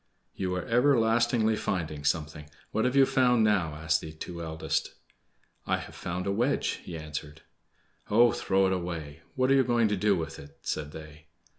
[0.33, 2.49] "You are everlastingly finding something!
[2.71, 4.95] What have you found now?" asked the two eldest.
[5.67, 7.43] "I have found a wedge," he answered.
[8.09, 9.19] "Oh, throw it away!
[9.35, 11.27] What are you going to do with it?" said they.